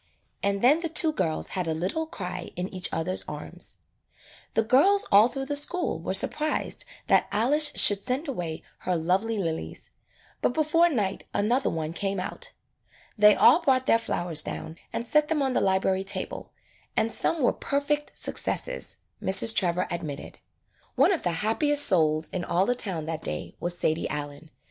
And 0.41 0.63
then 0.63 0.79
the 0.79 0.89
two 0.89 1.11
girls 1.13 1.49
had 1.49 1.67
a 1.67 1.75
little 1.75 2.07
cry 2.07 2.49
in 2.55 2.67
each 2.73 2.89
other's 2.91 3.23
arms. 3.27 3.77
The 4.55 4.63
girls 4.63 5.05
all 5.11 5.27
through 5.27 5.45
the 5.45 5.55
school 5.55 5.99
were 5.99 6.15
sur 6.15 6.27
prised 6.29 6.85
that 7.05 7.27
Alice 7.31 7.69
should 7.75 8.01
send 8.01 8.27
away 8.27 8.63
her 8.79 8.95
lovely 8.95 9.37
lilies, 9.37 9.91
but 10.41 10.55
before 10.55 10.89
night 10.89 11.25
another 11.35 11.69
one 11.69 11.93
came 11.93 12.19
out. 12.19 12.51
They 13.15 13.35
all 13.35 13.61
brought 13.61 13.85
their 13.85 13.99
flowers 13.99 14.41
down 14.41 14.77
and 14.91 15.05
set 15.05 15.27
them 15.27 15.43
on 15.43 15.53
the 15.53 15.61
library 15.61 16.03
table, 16.03 16.51
and 16.97 17.11
some 17.11 17.39
were 17.43 17.53
per 17.53 17.79
fect 17.79 18.17
successes, 18.17 18.97
Mrs. 19.21 19.53
Trevor 19.55 19.85
admitted. 19.91 20.39
One 20.95 21.11
of 21.11 21.21
the 21.21 21.31
happiest 21.45 21.85
souls 21.85 22.27
in 22.29 22.43
all 22.43 22.65
the 22.65 22.73
town 22.73 23.05
that 23.05 23.21
day 23.23 23.55
was 23.59 23.77
Sadie 23.77 24.09
Allen. 24.09 24.49